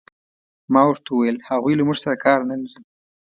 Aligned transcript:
ما 0.73 0.81
ورته 0.87 1.09
وویل: 1.11 1.37
هغوی 1.49 1.73
له 1.77 1.83
موږ 1.87 1.97
سره 2.03 2.15
کار 2.25 2.39
نه 2.49 2.55
لري. 2.61 2.81